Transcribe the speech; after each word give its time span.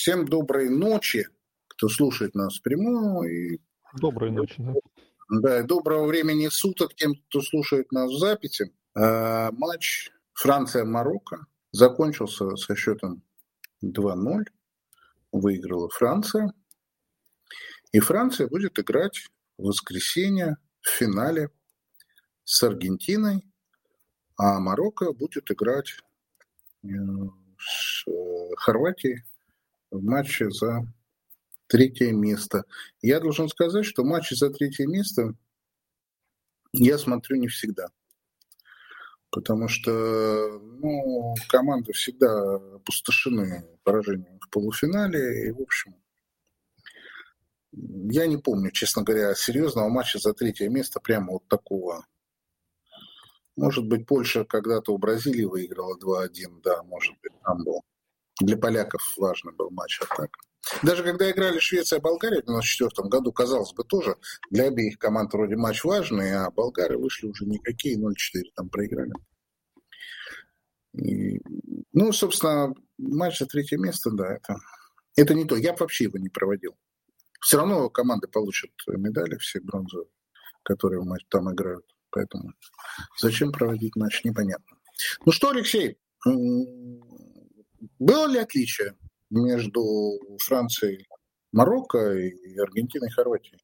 Всем 0.00 0.26
доброй 0.26 0.70
ночи, 0.70 1.28
кто 1.66 1.90
слушает 1.90 2.34
нас 2.34 2.58
прямую. 2.58 3.28
И... 3.30 3.60
Доброй 4.00 4.30
ночи, 4.30 4.54
да. 4.56 4.72
Да, 5.28 5.60
и 5.60 5.62
доброго 5.62 6.06
времени 6.06 6.48
суток 6.48 6.94
тем, 6.94 7.16
кто 7.28 7.42
слушает 7.42 7.92
нас 7.92 8.10
в 8.10 8.18
записи. 8.18 8.74
А, 8.94 9.50
матч 9.52 10.10
Франция-Марокко 10.32 11.44
закончился 11.72 12.56
со 12.56 12.74
счетом 12.76 13.22
2-0. 13.84 14.44
Выиграла 15.32 15.90
Франция. 15.90 16.54
И 17.92 18.00
Франция 18.00 18.48
будет 18.48 18.78
играть 18.78 19.28
в 19.58 19.64
воскресенье 19.64 20.56
в 20.80 20.88
финале 20.88 21.50
с 22.44 22.62
Аргентиной, 22.62 23.44
а 24.38 24.60
Марокко 24.60 25.12
будет 25.12 25.50
играть 25.50 25.98
э, 26.84 26.88
с 27.58 28.08
э, 28.08 28.54
Хорватией 28.56 29.24
в 29.90 30.02
матче 30.02 30.50
за 30.50 30.86
третье 31.66 32.12
место. 32.12 32.64
Я 33.00 33.20
должен 33.20 33.48
сказать, 33.48 33.84
что 33.84 34.04
матчи 34.04 34.34
за 34.34 34.50
третье 34.50 34.86
место 34.86 35.34
я 36.72 36.98
смотрю 36.98 37.36
не 37.36 37.48
всегда. 37.48 37.88
Потому 39.30 39.68
что 39.68 39.90
ну, 40.60 41.34
команды 41.48 41.92
всегда 41.92 42.56
опустошены 42.74 43.64
поражением 43.84 44.40
в 44.40 44.50
полуфинале. 44.50 45.48
И, 45.48 45.52
в 45.52 45.60
общем, 45.60 45.94
я 47.72 48.26
не 48.26 48.36
помню, 48.36 48.72
честно 48.72 49.02
говоря, 49.02 49.34
серьезного 49.34 49.88
матча 49.88 50.18
за 50.18 50.34
третье 50.34 50.68
место, 50.68 50.98
прямо 50.98 51.34
вот 51.34 51.46
такого. 51.46 52.04
Может 53.56 53.86
быть, 53.86 54.06
Польша 54.06 54.44
когда-то 54.44 54.92
у 54.92 54.98
Бразилии 54.98 55.44
выиграла 55.44 55.96
2-1, 55.96 56.60
да, 56.64 56.82
может 56.82 57.14
быть, 57.22 57.32
там 57.44 57.62
был. 57.62 57.82
Для 58.40 58.56
поляков 58.56 59.02
важный 59.16 59.52
был 59.52 59.70
матч, 59.70 60.00
а 60.00 60.16
так. 60.16 60.30
Даже 60.82 61.02
когда 61.02 61.30
играли 61.30 61.58
Швеция 61.58 61.98
и 61.98 62.02
Болгария 62.02 62.40
в 62.40 62.48
1994 62.48 63.08
году, 63.08 63.32
казалось 63.32 63.72
бы, 63.72 63.84
тоже 63.84 64.16
для 64.50 64.64
обеих 64.64 64.98
команд 64.98 65.32
вроде 65.32 65.56
матч 65.56 65.84
важный, 65.84 66.34
а 66.34 66.50
болгары 66.50 66.98
вышли 66.98 67.28
уже 67.28 67.44
никакие, 67.46 67.98
0-4 67.98 68.12
там 68.54 68.68
проиграли. 68.68 69.12
И, 70.94 71.40
ну, 71.92 72.12
собственно, 72.12 72.74
матч 72.98 73.38
за 73.38 73.46
третье 73.46 73.78
место, 73.78 74.10
да, 74.10 74.34
это, 74.34 74.56
это 75.16 75.34
не 75.34 75.44
то. 75.44 75.56
Я 75.56 75.74
вообще 75.74 76.04
его 76.04 76.18
не 76.18 76.28
проводил. 76.28 76.76
Все 77.40 77.58
равно 77.58 77.88
команды 77.88 78.28
получат 78.28 78.70
медали, 78.86 79.36
все 79.36 79.60
бронзовые, 79.60 80.08
которые 80.62 81.02
там 81.28 81.52
играют. 81.52 81.86
Поэтому 82.10 82.52
зачем 83.18 83.52
проводить 83.52 83.96
матч, 83.96 84.24
непонятно. 84.24 84.76
Ну 85.24 85.32
что, 85.32 85.50
Алексей, 85.50 85.98
было 87.98 88.26
ли 88.26 88.38
отличие 88.38 88.94
между 89.30 89.82
Францией, 90.38 91.06
Марокко 91.52 92.14
и 92.16 92.58
Аргентиной 92.58 93.10
Хорватией? 93.10 93.60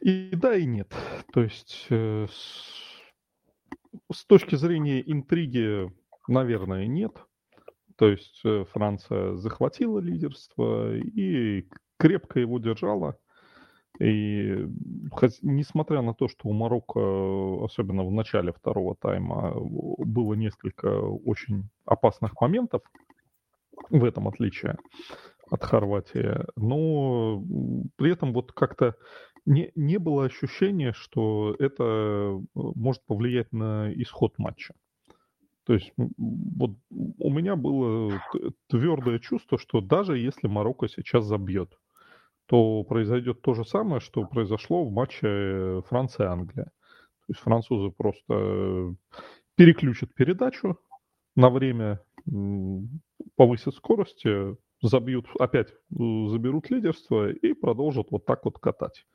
И 0.00 0.30
да, 0.34 0.56
и 0.56 0.66
нет. 0.66 0.92
То 1.32 1.42
есть 1.42 1.86
э, 1.90 2.26
с, 2.30 4.14
с 4.14 4.24
точки 4.26 4.56
зрения 4.56 5.00
интриги, 5.00 5.90
наверное, 6.28 6.86
нет. 6.86 7.12
То 7.96 8.08
есть 8.08 8.40
э, 8.44 8.64
Франция 8.72 9.36
захватила 9.36 9.98
лидерство 9.98 10.94
и 10.96 11.68
крепко 11.98 12.40
его 12.40 12.58
держала. 12.58 13.18
И 14.02 14.66
несмотря 15.42 16.02
на 16.02 16.12
то, 16.12 16.26
что 16.26 16.48
у 16.48 16.52
Марокко, 16.52 17.64
особенно 17.64 18.04
в 18.04 18.10
начале 18.10 18.52
второго 18.52 18.96
тайма, 18.96 19.54
было 19.54 20.34
несколько 20.34 20.88
очень 20.98 21.68
опасных 21.84 22.40
моментов, 22.40 22.82
в 23.90 24.04
этом 24.04 24.26
отличие 24.26 24.76
от 25.50 25.62
Хорватии, 25.62 26.40
но 26.56 27.44
при 27.96 28.10
этом 28.10 28.32
вот 28.32 28.52
как-то 28.52 28.96
не, 29.46 29.70
не 29.76 29.98
было 29.98 30.24
ощущения, 30.24 30.92
что 30.94 31.54
это 31.60 31.84
э, 31.84 32.40
может 32.54 33.04
повлиять 33.06 33.52
на 33.52 33.92
исход 33.94 34.36
матча. 34.38 34.74
То 35.64 35.74
есть 35.74 35.92
вот 35.96 36.72
у 36.90 37.30
меня 37.30 37.54
было 37.54 38.20
твердое 38.68 39.20
чувство, 39.20 39.58
что 39.58 39.80
даже 39.80 40.18
если 40.18 40.48
Марокко 40.48 40.88
сейчас 40.88 41.24
забьет, 41.24 41.78
то 42.46 42.84
произойдет 42.84 43.42
то 43.42 43.54
же 43.54 43.64
самое, 43.64 44.00
что 44.00 44.24
произошло 44.24 44.84
в 44.84 44.92
матче 44.92 45.26
э, 45.26 45.82
Франция-Англия. 45.88 46.64
То 46.64 47.28
есть 47.28 47.40
французы 47.40 47.90
просто 47.90 48.34
э, 48.34 48.94
переключат 49.56 50.12
передачу 50.14 50.78
на 51.36 51.48
время, 51.50 52.00
повысят 53.36 53.74
скорость, 53.74 54.24
забьют, 54.82 55.26
опять 55.38 55.70
э, 55.70 55.74
заберут 55.90 56.70
лидерство 56.70 57.30
и 57.30 57.52
продолжат 57.54 58.10
вот 58.10 58.26
так 58.26 58.44
вот 58.44 58.58
катать. 58.58 59.06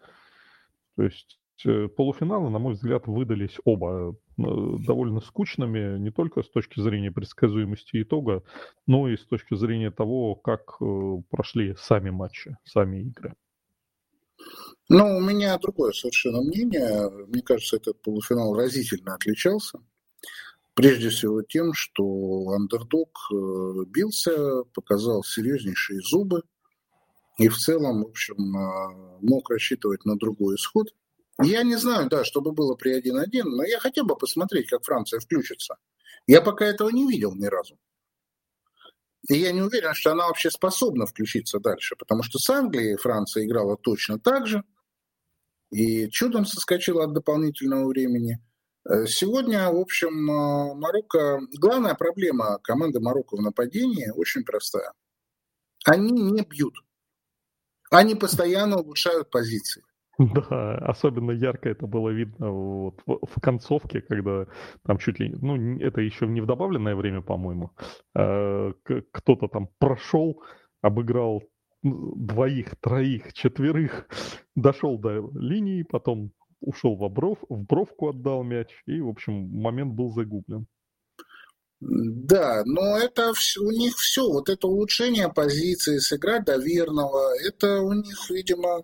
То 0.95 1.03
есть 1.03 1.39
полуфиналы, 1.63 2.49
на 2.49 2.59
мой 2.59 2.73
взгляд, 2.73 3.07
выдались 3.07 3.57
оба 3.65 4.15
довольно 4.37 5.19
скучными, 5.19 5.97
не 5.97 6.11
только 6.11 6.43
с 6.43 6.49
точки 6.49 6.79
зрения 6.79 7.11
предсказуемости 7.11 8.01
итога, 8.01 8.43
но 8.85 9.09
и 9.09 9.17
с 9.17 9.25
точки 9.25 9.55
зрения 9.55 9.89
того, 9.89 10.35
как 10.35 10.77
э, 10.79 11.21
прошли 11.29 11.75
сами 11.79 12.11
матчи, 12.11 12.55
сами 12.63 13.01
игры. 13.01 13.33
Ну, 14.89 15.17
у 15.17 15.21
меня 15.21 15.57
другое 15.57 15.91
совершенно 15.91 16.41
мнение. 16.41 17.09
Мне 17.27 17.41
кажется, 17.41 17.77
этот 17.77 18.01
полуфинал 18.01 18.53
разительно 18.53 19.15
отличался. 19.15 19.79
Прежде 20.75 21.09
всего 21.09 21.41
тем, 21.41 21.73
что 21.73 22.51
андердог 22.51 23.09
э, 23.33 23.85
бился, 23.87 24.63
показал 24.75 25.23
серьезнейшие 25.23 26.01
зубы 26.01 26.43
и 27.39 27.49
в 27.49 27.57
целом, 27.57 28.03
в 28.03 28.09
общем, 28.09 28.55
э, 28.55 29.17
мог 29.21 29.49
рассчитывать 29.49 30.05
на 30.05 30.15
другой 30.15 30.55
исход– 30.55 30.89
я 31.41 31.63
не 31.63 31.75
знаю, 31.75 32.09
да, 32.09 32.23
чтобы 32.23 32.51
было 32.51 32.75
при 32.75 32.99
1-1, 32.99 33.43
но 33.43 33.63
я 33.63 33.79
хотел 33.79 34.05
бы 34.05 34.15
посмотреть, 34.15 34.69
как 34.69 34.83
Франция 34.83 35.19
включится. 35.19 35.77
Я 36.25 36.41
пока 36.41 36.65
этого 36.65 36.89
не 36.89 37.07
видел 37.07 37.35
ни 37.35 37.45
разу. 37.45 37.77
И 39.29 39.35
я 39.35 39.51
не 39.51 39.61
уверен, 39.61 39.93
что 39.93 40.11
она 40.11 40.27
вообще 40.27 40.49
способна 40.49 41.05
включиться 41.05 41.59
дальше, 41.59 41.95
потому 41.97 42.23
что 42.23 42.39
с 42.39 42.49
Англией 42.49 42.97
Франция 42.97 43.45
играла 43.45 43.77
точно 43.77 44.19
так 44.19 44.47
же, 44.47 44.63
и 45.69 46.09
чудом 46.09 46.45
соскочила 46.45 47.03
от 47.03 47.13
дополнительного 47.13 47.87
времени. 47.87 48.39
Э, 48.89 49.05
сегодня, 49.05 49.69
в 49.69 49.77
общем, 49.77 50.31
э, 50.31 50.75
Марокко... 50.75 51.41
Главная 51.57 51.93
проблема 51.95 52.59
команды 52.63 53.01
Марокко 53.01 53.35
в 53.35 53.41
нападении 53.41 54.09
очень 54.15 54.45
простая. 54.45 54.93
Они 55.85 56.11
не 56.11 56.41
бьют. 56.43 56.75
Они 57.91 58.15
постоянно 58.15 58.77
улучшают 58.79 59.29
позиции. 59.29 59.83
Да, 60.49 60.75
особенно 60.77 61.31
ярко 61.31 61.69
это 61.69 61.85
было 61.85 62.09
видно 62.09 62.49
вот 62.49 63.01
в 63.05 63.39
концовке, 63.39 64.01
когда 64.01 64.47
там 64.83 64.97
чуть 64.97 65.19
ли, 65.19 65.35
ну, 65.41 65.79
это 65.79 66.01
еще 66.01 66.25
не 66.25 66.41
в 66.41 66.47
добавленное 66.47 66.95
время, 66.95 67.21
по-моему, 67.21 67.71
а, 68.15 68.71
кто-то 69.11 69.47
там 69.47 69.69
прошел, 69.77 70.41
обыграл 70.81 71.43
двоих, 71.83 72.75
троих, 72.79 73.33
четверых, 73.33 74.07
дошел 74.55 74.97
до 74.97 75.29
линии, 75.35 75.83
потом 75.83 76.31
ушел 76.61 76.95
в, 76.95 77.03
обров, 77.03 77.37
в 77.49 77.65
бровку 77.65 78.09
отдал 78.09 78.43
мяч, 78.43 78.69
и, 78.87 78.99
в 78.99 79.09
общем, 79.09 79.49
момент 79.49 79.93
был 79.93 80.09
загублен. 80.09 80.65
Да, 81.79 82.63
но 82.65 82.97
это 82.97 83.33
у 83.59 83.71
них 83.71 83.95
все, 83.97 84.27
вот 84.27 84.49
это 84.49 84.65
улучшение 84.65 85.29
позиции, 85.31 85.99
сыграть 85.99 86.45
до 86.45 86.57
верного, 86.57 87.37
это 87.39 87.81
у 87.81 87.93
них, 87.93 88.31
видимо, 88.31 88.83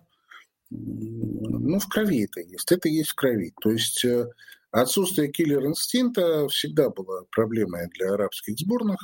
ну, 0.70 1.78
в 1.78 1.88
крови 1.88 2.24
это 2.24 2.40
есть. 2.40 2.70
Это 2.72 2.88
есть 2.88 3.10
в 3.10 3.14
крови. 3.14 3.52
То 3.60 3.70
есть 3.70 4.04
э, 4.04 4.26
отсутствие 4.70 5.30
киллер-инстинкта 5.30 6.48
всегда 6.48 6.90
было 6.90 7.26
проблемой 7.30 7.88
для 7.94 8.14
арабских 8.14 8.58
сборных. 8.58 8.98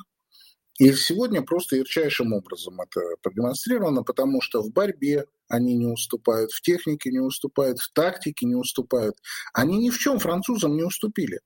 И 0.79 0.93
сегодня 0.95 1.43
просто 1.43 1.77
ярчайшим 1.77 2.33
образом 2.33 2.81
это 2.81 3.01
продемонстрировано, 3.23 4.03
потому 4.03 4.41
что 4.41 4.63
в 4.63 4.73
борьбе 4.73 5.27
они 5.47 5.77
не 5.77 5.87
уступают, 5.87 6.53
в 6.53 6.63
технике 6.63 7.11
не 7.11 7.19
уступают, 7.19 7.79
в 7.81 7.93
тактике 7.93 8.47
не 8.47 8.55
уступают. 8.55 9.17
Они 9.53 9.77
ни 9.79 9.91
в 9.91 9.99
чем 9.99 10.19
французам 10.19 10.77
не 10.77 10.83
уступили. 10.83 11.41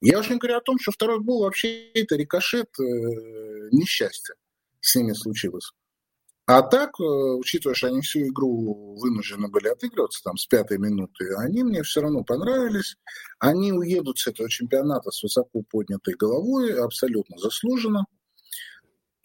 Я 0.00 0.20
уже 0.20 0.32
не 0.32 0.38
говорю 0.38 0.56
о 0.58 0.62
том, 0.62 0.78
что 0.80 0.92
второй 0.92 1.20
гол 1.20 1.42
вообще 1.42 1.90
это 1.92 2.16
рикошет 2.16 2.68
э, 2.78 2.82
несчастья 3.72 4.34
с 4.80 4.94
ними 4.94 5.12
случилось. 5.12 5.72
А 6.48 6.62
так, 6.62 6.98
э, 6.98 7.04
учитывая, 7.04 7.74
что 7.74 7.88
они 7.88 8.00
всю 8.00 8.20
игру 8.28 8.96
вынуждены 8.98 9.48
были 9.48 9.68
отыгрываться 9.68 10.22
там 10.24 10.38
с 10.38 10.46
пятой 10.46 10.78
минуты, 10.78 11.34
они 11.36 11.62
мне 11.62 11.82
все 11.82 12.00
равно 12.00 12.24
понравились. 12.24 12.96
Они 13.38 13.70
уедут 13.70 14.18
с 14.18 14.28
этого 14.28 14.48
чемпионата 14.48 15.10
с 15.10 15.22
высоко 15.22 15.62
поднятой 15.70 16.14
головой, 16.14 16.72
абсолютно 16.82 17.36
заслуженно. 17.36 18.06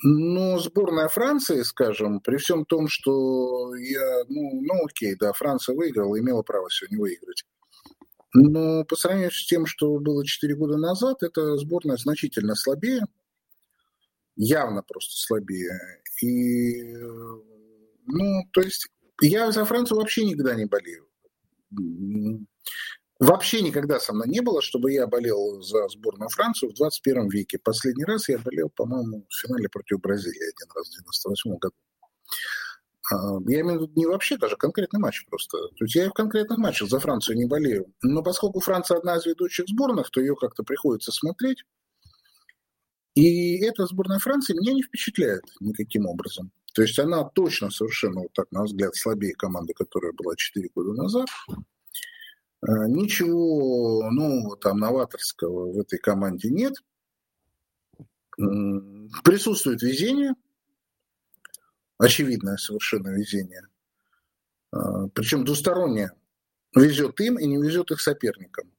Но 0.03 0.59
сборная 0.59 1.07
Франции, 1.07 1.61
скажем, 1.61 2.19
при 2.19 2.35
всем 2.35 2.65
том, 2.65 2.89
что 2.89 3.73
я, 3.77 4.25
ну, 4.27 4.59
ну 4.61 4.83
окей, 4.83 5.15
да, 5.15 5.31
Франция 5.31 5.77
выиграла, 5.77 6.19
имела 6.19 6.41
право 6.41 6.69
сегодня 6.69 6.99
выиграть. 6.99 7.45
Но 8.33 8.83
по 8.83 8.97
сравнению 8.97 9.31
с 9.31 9.45
тем, 9.47 9.65
что 9.65 9.97
было 9.97 10.25
4 10.25 10.55
года 10.55 10.75
назад, 10.75 11.23
эта 11.23 11.55
сборная 11.55 11.95
значительно 11.95 12.55
слабее. 12.55 13.05
Явно 14.35 14.83
просто 14.83 15.13
слабее. 15.15 15.79
И, 16.21 16.83
ну, 18.05 18.43
то 18.51 18.61
есть 18.61 18.87
я 19.21 19.51
за 19.51 19.65
Францию 19.65 19.99
вообще 19.99 20.25
никогда 20.25 20.55
не 20.55 20.65
болею. 20.65 21.07
Вообще 23.19 23.61
никогда 23.61 23.99
со 23.99 24.11
мной 24.11 24.27
не 24.27 24.41
было, 24.41 24.61
чтобы 24.61 24.91
я 24.91 25.07
болел 25.07 25.61
за 25.61 25.87
сборную 25.87 26.29
Францию 26.29 26.71
в 26.71 26.75
21 26.75 27.29
веке. 27.29 27.57
Последний 27.57 28.03
раз 28.03 28.27
я 28.27 28.37
болел, 28.37 28.69
по-моему, 28.75 29.25
в 29.29 29.33
финале 29.33 29.69
против 29.69 30.01
Бразилии 30.01 30.49
один 30.49 30.67
раз 30.75 30.87
в 30.87 30.91
98 30.91 31.57
году. 31.57 31.75
А, 33.11 33.15
я 33.47 33.61
имею 33.61 33.79
в 33.79 33.83
виду 33.83 33.93
не 33.95 34.05
вообще 34.05 34.37
даже 34.37 34.57
конкретный 34.57 34.99
матч 34.99 35.25
просто. 35.27 35.57
То 35.57 35.85
есть 35.85 35.95
я 35.95 36.09
в 36.09 36.13
конкретных 36.13 36.57
матчах 36.57 36.89
за 36.89 36.99
Францию 36.99 37.37
не 37.37 37.45
болею. 37.45 37.93
Но 38.01 38.23
поскольку 38.23 38.59
Франция 38.59 38.97
одна 38.97 39.17
из 39.17 39.25
ведущих 39.25 39.67
сборных, 39.67 40.09
то 40.09 40.19
ее 40.19 40.35
как-то 40.35 40.63
приходится 40.63 41.11
смотреть. 41.11 41.63
И 43.15 43.59
эта 43.63 43.85
сборная 43.85 44.19
Франции 44.19 44.53
меня 44.53 44.73
не 44.73 44.81
впечатляет 44.81 45.43
никаким 45.59 46.07
образом. 46.07 46.51
То 46.73 46.81
есть 46.81 46.97
она 46.97 47.23
точно 47.23 47.69
совершенно, 47.69 48.21
вот 48.21 48.33
так, 48.33 48.51
на 48.51 48.63
взгляд, 48.63 48.95
слабее 48.95 49.35
команды, 49.35 49.73
которая 49.73 50.11
была 50.13 50.35
4 50.35 50.69
года 50.73 50.93
назад. 50.93 51.27
А, 52.61 52.87
ничего, 52.87 54.09
ну, 54.11 54.55
там, 54.55 54.79
новаторского 54.79 55.71
в 55.71 55.79
этой 55.79 55.99
команде 55.99 56.49
нет. 56.49 56.73
Присутствует 59.23 59.83
везение, 59.83 60.33
очевидное 61.99 62.57
совершенно 62.57 63.09
везение. 63.09 63.67
А, 64.71 65.07
Причем 65.09 65.45
двустороннее. 65.45 66.13
Везет 66.75 67.19
им 67.21 67.37
и 67.37 67.45
не 67.45 67.61
везет 67.61 67.91
их 67.91 68.01
соперникам. 68.01 68.71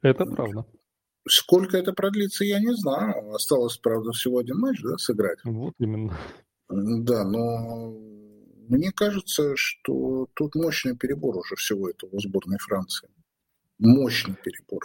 Это 0.00 0.24
правда. 0.24 0.64
Сколько 1.26 1.76
это 1.76 1.92
продлится, 1.92 2.44
я 2.44 2.60
не 2.60 2.74
знаю. 2.74 3.34
Осталось, 3.34 3.76
правда, 3.78 4.12
всего 4.12 4.38
один 4.38 4.58
матч 4.58 4.80
да, 4.82 4.96
сыграть. 4.98 5.38
Вот 5.44 5.74
именно. 5.78 6.16
Да, 6.68 7.24
но 7.24 7.92
мне 8.68 8.92
кажется, 8.92 9.52
что 9.56 10.26
тут 10.34 10.54
мощный 10.54 10.96
перебор 10.96 11.36
уже 11.38 11.56
всего 11.56 11.88
этого 11.88 12.10
у 12.12 12.20
сборной 12.20 12.58
Франции. 12.58 13.08
Мощный 13.78 14.34
перебор. 14.34 14.82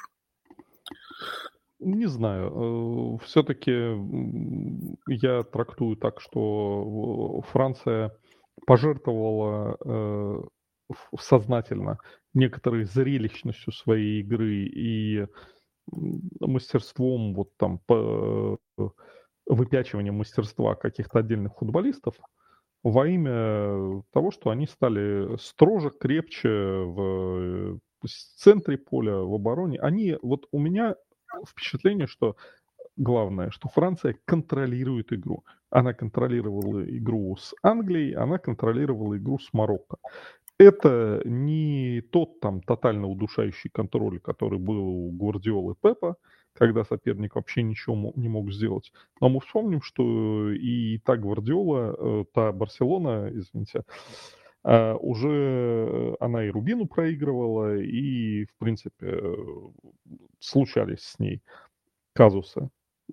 Не 1.80 2.06
знаю. 2.06 3.18
Э, 3.20 3.26
Все-таки 3.26 3.72
я 5.08 5.44
трактую 5.44 5.98
так, 5.98 6.22
что 6.22 7.42
Франция 7.52 8.18
пожертвовала 8.66 9.78
э, 9.84 10.42
сознательно 11.20 11.98
некоторой 12.34 12.86
зрелищностью 12.86 13.74
своей 13.74 14.22
игры 14.22 14.66
и 14.66 15.28
мастерством, 16.40 17.34
вот 17.34 17.56
там, 17.58 17.80
по 17.80 18.58
выпячиванием 19.46 20.16
мастерства 20.16 20.76
каких-то 20.76 21.20
отдельных 21.20 21.56
футболистов 21.58 22.16
во 22.84 23.08
имя 23.08 24.04
того, 24.12 24.32
что 24.32 24.50
они 24.50 24.68
стали 24.68 25.38
строже, 25.38 25.90
крепче 25.90 26.50
в 26.50 27.80
центре 28.38 28.78
поля, 28.78 29.16
в 29.18 29.34
обороне. 29.34 29.80
Они, 29.80 30.18
вот 30.22 30.48
у 30.52 30.60
меня 30.60 30.96
впечатление, 31.48 32.08
что 32.08 32.36
главное, 32.98 33.50
что 33.52 33.70
Франция 33.70 34.16
контролирует 34.26 35.14
игру. 35.14 35.44
Она 35.70 35.94
контролировала 35.94 36.84
игру 36.98 37.36
с 37.36 37.56
Англией, 37.64 38.14
она 38.14 38.38
контролировала 38.38 39.18
игру 39.18 39.40
с 39.40 39.52
Марокко. 39.54 39.98
Это 40.64 41.22
не 41.26 42.02
тот 42.12 42.40
там 42.40 42.62
тотально 42.62 43.08
удушающий 43.08 43.70
контроль, 43.70 44.20
который 44.20 44.60
был 44.60 44.80
у 44.80 45.12
Гвардиолы 45.12 45.76
Пепа, 45.82 46.16
когда 46.54 46.86
соперник 46.86 47.36
вообще 47.36 47.64
ничего 47.64 48.14
не 48.16 48.30
мог 48.30 48.50
сделать. 48.52 48.94
Но 49.20 49.28
мы 49.28 49.42
вспомним, 49.42 49.82
что 49.82 50.52
и 50.52 51.00
та 51.00 51.18
Гвардиола, 51.18 51.96
э, 51.98 52.26
та 52.34 52.52
Барселона, 52.54 53.30
извините, 53.34 53.84
а, 54.64 54.96
уже 54.96 56.16
она 56.22 56.46
и 56.46 56.50
Рубину 56.50 56.88
проигрывала, 56.88 57.78
и, 57.78 58.46
в 58.46 58.56
принципе, 58.58 59.22
случались 60.40 61.02
с 61.02 61.20
ней 61.20 61.42
казусы. 62.14 62.70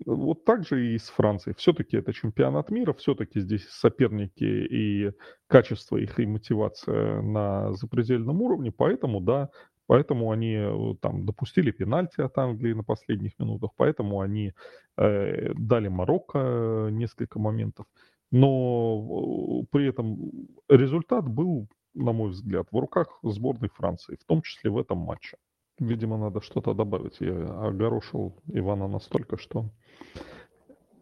Вот 0.07 0.45
так 0.45 0.67
же 0.67 0.95
и 0.95 0.99
с 0.99 1.09
Францией. 1.11 1.55
Все-таки 1.57 1.97
это 1.97 2.13
чемпионат 2.13 2.71
мира, 2.71 2.93
все-таки 2.95 3.41
здесь 3.41 3.69
соперники 3.69 4.45
и 4.45 5.13
качество 5.47 5.97
их 5.97 6.19
и 6.19 6.27
мотивация 6.27 7.23
на 7.23 7.73
запредельном 7.75 8.41
уровне, 8.43 8.73
поэтому, 8.73 9.21
да, 9.21 9.51
поэтому 9.87 10.31
они 10.31 10.55
э, 10.55 10.95
там 11.01 11.27
допустили 11.27 11.71
пенальти 11.71 12.21
от 12.21 12.37
Англии 12.39 12.73
на 12.73 12.85
последних 12.85 13.39
минутах, 13.39 13.71
поэтому 13.77 14.21
они 14.21 14.53
э, 14.97 15.53
дали 15.55 15.89
Марокко 15.89 16.89
несколько 16.91 17.39
моментов 17.39 17.87
но 18.31 19.65
при 19.71 19.89
этом 19.89 20.31
результат 20.69 21.29
был, 21.29 21.69
на 21.95 22.13
мой 22.13 22.31
взгляд, 22.31 22.69
в 22.71 22.79
руках 22.79 23.19
сборной 23.23 23.69
Франции, 23.71 24.17
в 24.21 24.25
том 24.25 24.43
числе 24.43 24.71
в 24.71 24.79
этом 24.79 24.99
матче. 24.99 25.37
Видимо, 25.81 26.19
надо 26.19 26.43
что-то 26.43 26.75
добавить. 26.75 27.17
Я 27.21 27.67
огорошил 27.67 28.35
Ивана 28.47 28.87
настолько, 28.87 29.39
что 29.39 29.71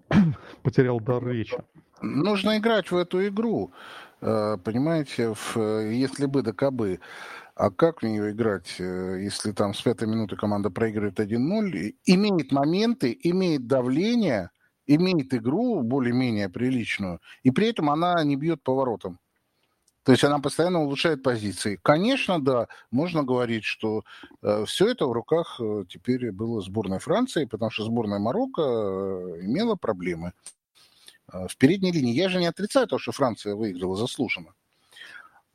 потерял 0.63 1.01
дар 1.01 1.27
речи. 1.27 1.59
Нужно 2.01 2.59
играть 2.59 2.93
в 2.93 2.97
эту 2.97 3.27
игру, 3.27 3.73
э, 4.21 4.57
понимаете, 4.63 5.35
в, 5.35 5.57
если 5.57 6.27
бы 6.27 6.43
да 6.43 6.53
кабы. 6.53 7.01
А 7.57 7.73
как 7.73 8.03
в 8.03 8.07
нее 8.07 8.31
играть, 8.31 8.77
э, 8.79 9.19
если 9.21 9.51
там 9.51 9.75
с 9.75 9.83
пятой 9.83 10.07
минуты 10.07 10.37
команда 10.37 10.71
проигрывает 10.71 11.19
1-0, 11.19 11.97
имеет 12.05 12.53
моменты, 12.53 13.19
имеет 13.25 13.67
давление, 13.67 14.51
имеет 14.87 15.35
игру 15.35 15.83
более-менее 15.83 16.49
приличную, 16.51 17.21
и 17.43 17.51
при 17.51 17.71
этом 17.71 17.91
она 17.91 18.23
не 18.23 18.37
бьет 18.37 18.63
поворотом. 18.63 19.19
То 20.09 20.13
есть 20.13 20.25
она 20.25 20.39
постоянно 20.39 20.81
улучшает 20.81 21.23
позиции. 21.23 21.79
Конечно, 21.83 22.43
да, 22.43 22.69
можно 22.91 23.25
говорить, 23.25 23.65
что 23.65 24.05
э, 24.41 24.65
все 24.65 24.89
это 24.89 25.07
в 25.07 25.13
руках 25.13 25.61
э, 25.61 25.85
теперь 25.87 26.33
было 26.33 26.63
сборной 26.63 26.99
Франции, 26.99 27.45
потому 27.45 27.71
что 27.71 27.85
сборная 27.85 28.19
Марокко 28.19 28.63
э, 28.63 29.41
имела 29.43 29.75
проблемы 29.75 30.33
э, 31.31 31.47
в 31.47 31.55
передней 31.59 31.93
линии. 31.93 32.15
Я 32.15 32.31
же 32.31 32.39
не 32.39 32.47
отрицаю 32.47 32.87
то, 32.87 32.97
что 32.97 33.13
Франция 33.13 33.55
выиграла 33.55 33.97
заслуженно. 33.97 34.55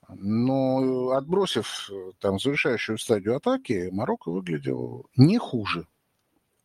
Но 0.08 1.10
отбросив 1.14 1.90
э, 1.90 2.12
там 2.20 2.38
завершающую 2.38 3.00
стадию 3.00 3.36
атаки, 3.38 3.90
Марокко 3.92 4.30
выглядел 4.30 5.08
не 5.18 5.40
хуже. 5.40 5.88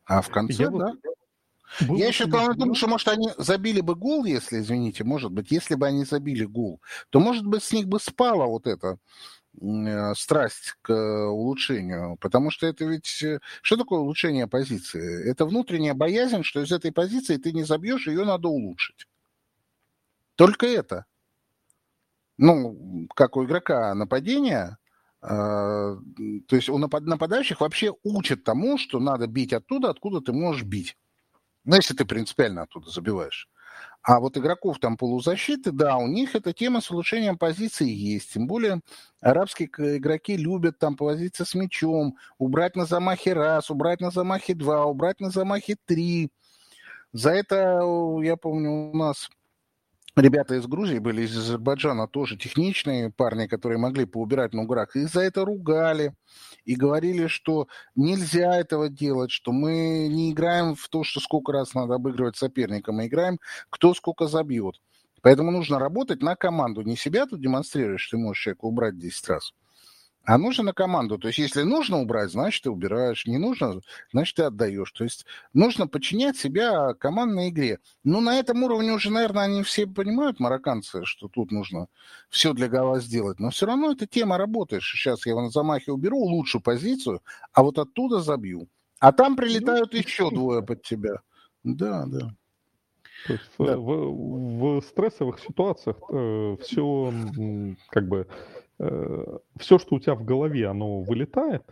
А 0.05 0.20
в 0.20 0.29
конце, 0.29 0.64
Я 0.64 0.69
да. 0.69 0.92
Вот 0.92 1.17
было 1.87 1.96
Я 1.96 2.08
еще 2.08 2.26
думаю, 2.26 2.75
что, 2.75 2.88
может, 2.88 3.08
они 3.08 3.30
забили 3.37 3.80
бы 3.80 3.94
гол, 3.94 4.25
если, 4.25 4.60
извините, 4.60 5.04
может 5.04 5.32
быть, 5.32 5.50
если 5.50 5.75
бы 5.75 5.87
они 5.87 6.04
забили 6.04 6.44
гол, 6.44 6.80
то, 7.10 7.20
может 7.20 7.46
быть, 7.46 7.62
с 7.62 7.72
них 7.72 7.87
бы 7.87 8.00
спала 8.00 8.46
вот 8.46 8.66
эта 8.66 8.98
э, 9.60 10.14
страсть 10.14 10.76
к 10.82 10.92
улучшению, 10.92 12.16
потому 12.20 12.50
что 12.50 12.66
это 12.66 12.84
ведь... 12.84 13.22
Э, 13.22 13.40
что 13.62 13.76
такое 13.76 14.00
улучшение 14.00 14.46
позиции? 14.46 15.28
Это 15.28 15.44
внутренняя 15.46 15.94
боязнь, 15.94 16.42
что 16.42 16.62
из 16.62 16.72
этой 16.72 16.92
позиции 16.92 17.37
ты 17.37 17.52
не 17.52 17.64
забьешь, 17.64 18.06
ее 18.06 18.25
надо 18.25 18.48
улучшить. 18.48 19.06
Только 20.37 20.66
это. 20.66 21.04
Ну, 22.38 23.08
как 23.14 23.37
у 23.37 23.44
игрока 23.44 23.92
нападения, 23.94 24.78
э, 25.22 25.26
то 25.26 26.56
есть 26.56 26.68
у 26.68 26.78
нападающих 26.78 27.60
вообще 27.60 27.92
учат 28.04 28.44
тому, 28.44 28.78
что 28.78 29.00
надо 29.00 29.26
бить 29.26 29.52
оттуда, 29.52 29.90
откуда 29.90 30.20
ты 30.20 30.32
можешь 30.32 30.62
бить. 30.62 30.96
Ну, 31.68 31.76
если 31.76 31.92
ты 31.92 32.06
принципиально 32.06 32.62
оттуда 32.62 32.88
забиваешь. 32.88 33.46
А 34.02 34.20
вот 34.20 34.38
игроков 34.38 34.78
там 34.78 34.96
полузащиты, 34.96 35.70
да, 35.70 35.98
у 35.98 36.06
них 36.06 36.34
эта 36.34 36.54
тема 36.54 36.80
с 36.80 36.90
улучшением 36.90 37.37
позиции 37.37 37.87
есть. 37.87 38.32
Тем 38.32 38.46
более 38.46 38.80
арабские 39.20 39.68
игроки 39.98 40.34
любят 40.38 40.78
там 40.78 40.96
повозиться 40.96 41.44
с 41.44 41.54
мячом, 41.54 42.16
убрать 42.38 42.75
на 42.75 42.87
замахе 42.87 43.34
раз, 43.34 43.70
убрать 43.70 44.00
на 44.00 44.10
замахе 44.10 44.54
два, 44.54 44.87
убрать 44.87 45.20
на 45.20 45.28
замахе 45.28 45.76
три. 45.84 46.30
За 47.12 47.32
это, 47.32 47.82
я 48.22 48.37
помню, 48.37 48.70
у 48.90 48.96
нас 48.96 49.28
ребята 50.16 50.54
из 50.54 50.66
Грузии 50.66 50.98
были, 50.98 51.22
из 51.22 51.36
Азербайджана 51.36 52.08
тоже 52.08 52.36
техничные 52.36 53.10
парни, 53.10 53.46
которые 53.46 53.78
могли 53.78 54.04
поубирать 54.04 54.54
на 54.54 54.62
уграх, 54.62 54.96
и 54.96 55.04
за 55.04 55.20
это 55.20 55.44
ругали. 55.44 56.14
И 56.64 56.74
говорили, 56.74 57.28
что 57.28 57.68
нельзя 57.94 58.56
этого 58.56 58.88
делать, 58.88 59.30
что 59.30 59.52
мы 59.52 60.08
не 60.08 60.32
играем 60.32 60.74
в 60.74 60.88
то, 60.88 61.04
что 61.04 61.20
сколько 61.20 61.52
раз 61.52 61.74
надо 61.74 61.94
обыгрывать 61.94 62.36
соперника, 62.36 62.92
мы 62.92 63.06
играем, 63.06 63.38
кто 63.70 63.94
сколько 63.94 64.26
забьет. 64.26 64.80
Поэтому 65.22 65.50
нужно 65.50 65.78
работать 65.78 66.22
на 66.22 66.36
команду. 66.36 66.82
Не 66.82 66.96
себя 66.96 67.26
тут 67.26 67.40
демонстрируешь, 67.40 68.08
ты 68.08 68.16
можешь 68.16 68.42
человека 68.42 68.64
убрать 68.64 68.98
10 68.98 69.28
раз, 69.28 69.52
а 70.28 70.37
нужно 70.37 70.64
на 70.64 70.73
команду. 70.75 71.16
То 71.16 71.28
есть, 71.28 71.38
если 71.38 71.62
нужно 71.62 72.00
убрать, 72.00 72.30
значит, 72.30 72.64
ты 72.64 72.70
убираешь. 72.70 73.25
Не 73.25 73.38
нужно, 73.38 73.80
значит, 74.12 74.37
ты 74.37 74.42
отдаешь. 74.42 74.92
То 74.92 75.04
есть, 75.04 75.25
нужно 75.54 75.87
подчинять 75.87 76.37
себя 76.37 76.92
командной 76.92 77.49
игре. 77.49 77.78
Ну, 78.04 78.20
на 78.20 78.38
этом 78.38 78.62
уровне 78.62 78.92
уже, 78.92 79.11
наверное, 79.11 79.44
они 79.44 79.62
все 79.62 79.87
понимают, 79.87 80.38
марокканцы, 80.38 81.06
что 81.06 81.28
тут 81.28 81.50
нужно 81.50 81.87
все 82.28 82.52
для 82.52 82.68
гола 82.68 83.00
сделать. 83.00 83.40
Но 83.40 83.49
все 83.49 83.64
равно 83.64 83.92
эта 83.92 84.06
тема 84.06 84.37
работает. 84.37 84.82
Сейчас 84.82 85.25
я 85.25 85.35
на 85.35 85.49
замахе 85.49 85.92
уберу 85.92 86.18
лучшую 86.18 86.61
позицию, 86.61 87.23
а 87.54 87.62
вот 87.62 87.78
оттуда 87.78 88.20
забью. 88.20 88.68
А 89.00 89.12
там 89.12 89.35
прилетают 89.35 89.94
ну, 89.94 89.99
еще 89.99 90.28
двое 90.28 90.62
под 90.62 90.82
тебя. 90.82 91.23
Да, 91.64 92.04
да. 92.06 92.35
То 93.26 93.32
есть 93.32 93.50
да. 93.58 93.78
в, 93.78 94.78
в 94.78 94.82
стрессовых 94.82 95.40
ситуациях 95.40 95.97
э, 96.11 96.56
все 96.61 97.14
как 97.88 98.08
бы 98.08 98.28
э, 98.28 98.57
все, 98.78 99.78
что 99.78 99.97
у 99.97 100.00
тебя 100.00 100.14
в 100.14 100.25
голове, 100.25 100.68
оно 100.68 101.00
вылетает, 101.00 101.64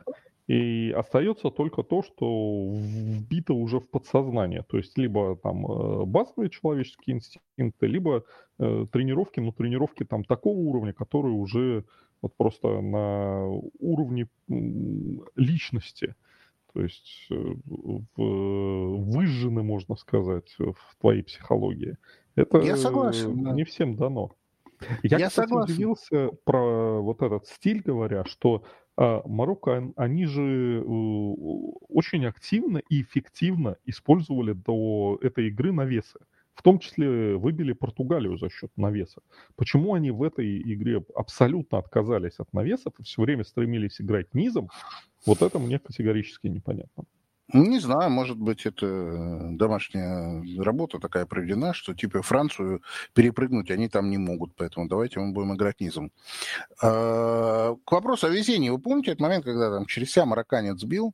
и 0.46 0.94
остается 0.96 1.50
только 1.50 1.82
то, 1.82 2.02
что 2.02 2.72
вбито 2.76 3.54
уже 3.54 3.80
в 3.80 3.88
подсознание. 3.88 4.62
То 4.62 4.76
есть 4.76 4.96
либо 4.96 5.36
там 5.36 5.66
э, 5.66 6.04
базовые 6.04 6.50
человеческие 6.50 7.16
инстинкты, 7.16 7.86
либо 7.86 8.24
э, 8.58 8.86
тренировки, 8.92 9.40
но 9.40 9.50
тренировки 9.50 10.04
там 10.04 10.22
такого 10.22 10.56
уровня, 10.56 10.92
которые 10.92 11.34
уже 11.34 11.84
вот 12.22 12.36
просто 12.36 12.80
на 12.80 13.44
уровне 13.80 14.28
личности. 15.34 16.14
То 16.72 16.82
есть 16.82 17.26
э, 17.30 17.54
выжжены, 18.16 19.62
можно 19.64 19.96
сказать, 19.96 20.54
в 20.58 20.96
твоей 21.00 21.22
психологии. 21.22 21.96
Это 22.36 22.58
Я 22.58 22.76
согласен, 22.76 23.42
да. 23.42 23.52
не 23.52 23.64
всем 23.64 23.96
дано. 23.96 24.36
Я, 25.02 25.18
Я 25.18 25.28
кстати, 25.28 25.48
согласен. 25.48 25.74
удивился 25.74 26.30
про 26.44 27.00
вот 27.00 27.22
этот 27.22 27.46
стиль, 27.46 27.82
говоря, 27.82 28.24
что 28.24 28.64
а, 28.96 29.22
Марокко, 29.26 29.92
они 29.96 30.26
же 30.26 30.80
э, 30.80 30.82
очень 30.86 32.24
активно 32.26 32.78
и 32.88 33.02
эффективно 33.02 33.76
использовали 33.84 34.52
до 34.52 35.18
этой 35.20 35.48
игры 35.48 35.72
навесы. 35.72 36.18
В 36.54 36.62
том 36.62 36.78
числе 36.78 37.36
выбили 37.36 37.74
Португалию 37.74 38.38
за 38.38 38.48
счет 38.48 38.70
навеса. 38.76 39.20
Почему 39.56 39.92
они 39.92 40.10
в 40.10 40.22
этой 40.22 40.62
игре 40.62 41.04
абсолютно 41.14 41.78
отказались 41.78 42.38
от 42.38 42.50
навесов 42.54 42.94
и 42.98 43.02
все 43.02 43.20
время 43.22 43.44
стремились 43.44 44.00
играть 44.00 44.32
низом, 44.32 44.70
вот 45.26 45.42
это 45.42 45.58
мне 45.58 45.78
категорически 45.78 46.46
непонятно. 46.46 47.04
Не 47.52 47.78
знаю, 47.78 48.10
может 48.10 48.36
быть, 48.36 48.66
это 48.66 49.50
домашняя 49.52 50.42
работа 50.62 50.98
такая 50.98 51.26
проведена, 51.26 51.74
что 51.74 51.94
типа 51.94 52.22
Францию 52.22 52.82
перепрыгнуть 53.14 53.70
они 53.70 53.88
там 53.88 54.10
не 54.10 54.18
могут, 54.18 54.56
поэтому 54.56 54.88
давайте 54.88 55.20
мы 55.20 55.32
будем 55.32 55.54
играть 55.54 55.80
низом. 55.80 56.10
А, 56.82 57.76
к 57.84 57.92
вопросу 57.92 58.26
о 58.26 58.30
везении. 58.30 58.70
Вы 58.70 58.78
помните 58.78 59.12
этот 59.12 59.20
момент, 59.20 59.44
когда 59.44 59.70
там 59.70 59.86
через 59.86 60.10
себя 60.10 60.26
марокканец 60.26 60.80
сбил, 60.80 61.12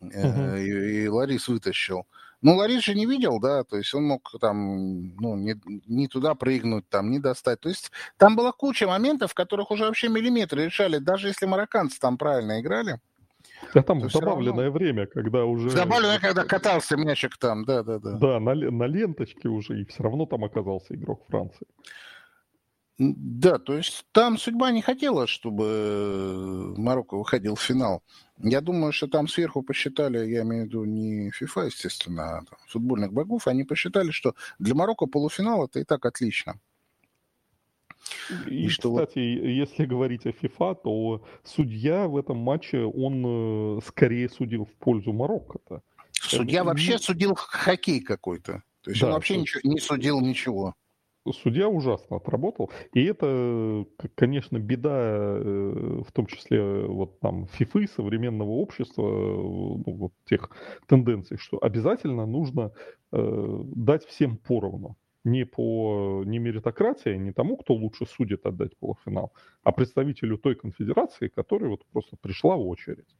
угу. 0.00 0.10
и, 0.58 1.04
и 1.04 1.08
Ларис 1.08 1.48
вытащил? 1.48 2.06
Ну, 2.42 2.54
Ларис 2.56 2.82
же 2.82 2.94
не 2.94 3.06
видел, 3.06 3.40
да, 3.40 3.64
то 3.64 3.78
есть 3.78 3.94
он 3.94 4.04
мог 4.04 4.30
там, 4.38 5.16
ну, 5.16 5.36
не, 5.36 5.58
не 5.86 6.06
туда 6.06 6.34
прыгнуть, 6.34 6.86
там, 6.90 7.10
не 7.10 7.18
достать. 7.18 7.60
То 7.60 7.70
есть 7.70 7.90
там 8.18 8.36
была 8.36 8.52
куча 8.52 8.86
моментов, 8.86 9.30
в 9.30 9.34
которых 9.34 9.70
уже 9.70 9.84
вообще 9.84 10.08
миллиметры 10.08 10.66
решали, 10.66 10.98
даже 10.98 11.28
если 11.28 11.46
марокканцы 11.46 11.98
там 11.98 12.18
правильно 12.18 12.60
играли. 12.60 13.00
Да 13.74 13.82
там 13.82 14.00
в 14.00 14.12
добавленное 14.12 14.66
равно... 14.66 14.78
время, 14.78 15.06
когда 15.06 15.44
уже... 15.44 15.68
В 15.68 15.74
добавленное, 15.74 16.18
когда 16.18 16.44
катался 16.44 16.96
мячик 16.96 17.36
там, 17.38 17.64
да-да-да. 17.64 18.12
Да, 18.12 18.40
на, 18.40 18.54
на 18.54 18.84
ленточке 18.84 19.48
уже, 19.48 19.80
и 19.80 19.84
все 19.84 20.02
равно 20.02 20.26
там 20.26 20.44
оказался 20.44 20.94
игрок 20.94 21.24
Франции. 21.28 21.66
Да, 22.98 23.58
то 23.58 23.76
есть 23.76 24.06
там 24.12 24.38
судьба 24.38 24.70
не 24.70 24.80
хотела, 24.80 25.26
чтобы 25.26 26.74
Марокко 26.78 27.18
выходил 27.18 27.54
в 27.54 27.60
финал. 27.60 28.02
Я 28.38 28.62
думаю, 28.62 28.92
что 28.92 29.06
там 29.06 29.28
сверху 29.28 29.62
посчитали, 29.62 30.26
я 30.26 30.42
имею 30.42 30.64
в 30.64 30.68
виду 30.68 30.84
не 30.84 31.30
FIFA, 31.30 31.66
естественно, 31.66 32.38
а 32.38 32.44
там, 32.44 32.58
футбольных 32.68 33.12
богов, 33.12 33.48
они 33.48 33.64
посчитали, 33.64 34.10
что 34.10 34.34
для 34.58 34.74
Марокко 34.74 35.06
полуфинал 35.06 35.66
это 35.66 35.80
и 35.80 35.84
так 35.84 36.06
отлично. 36.06 36.58
И, 38.46 38.66
и 38.66 38.68
что 38.68 38.90
кстати, 38.92 39.18
если 39.18 39.84
говорить 39.84 40.26
о 40.26 40.30
FIFA, 40.30 40.76
то 40.82 41.24
судья 41.44 42.08
в 42.08 42.16
этом 42.16 42.38
матче, 42.38 42.84
он 42.84 43.78
э, 43.78 43.80
скорее 43.86 44.28
судил 44.28 44.64
в 44.64 44.72
пользу 44.74 45.12
Марокко-то. 45.12 45.82
Судья 46.12 46.60
это... 46.60 46.68
вообще 46.68 46.98
судил 46.98 47.34
хоккей 47.34 48.00
какой-то. 48.00 48.62
То 48.82 48.90
есть 48.90 49.00
да, 49.00 49.08
он 49.08 49.12
вообще 49.14 49.34
что... 49.34 49.40
ничего, 49.40 49.60
не 49.64 49.80
судил 49.80 50.20
ничего. 50.20 50.74
Судья 51.42 51.68
ужасно 51.68 52.18
отработал. 52.18 52.70
И 52.92 53.02
это, 53.04 53.84
конечно, 54.14 54.58
беда, 54.58 55.38
э, 55.38 56.02
в 56.06 56.12
том 56.12 56.26
числе 56.26 56.86
вот 56.86 57.18
там 57.20 57.46
ФИФы, 57.48 57.88
современного 57.88 58.50
общества, 58.50 59.02
ну, 59.02 59.82
вот 59.86 60.12
тех 60.24 60.50
тенденций, 60.86 61.36
что 61.36 61.58
обязательно 61.60 62.26
нужно 62.26 62.72
э, 63.12 63.60
дать 63.74 64.04
всем 64.06 64.36
поровну 64.36 64.96
не 65.26 65.44
по 65.44 66.22
не 66.24 66.38
меритократии, 66.38 67.16
не 67.16 67.32
тому, 67.32 67.56
кто 67.56 67.74
лучше 67.74 68.06
судит 68.06 68.46
отдать 68.46 68.76
полуфинал, 68.78 69.32
а 69.64 69.72
представителю 69.72 70.38
той 70.38 70.54
конфедерации, 70.54 71.28
которая 71.28 71.70
вот 71.70 71.84
просто 71.92 72.16
пришла 72.16 72.56
в 72.56 72.66
очередь. 72.68 73.16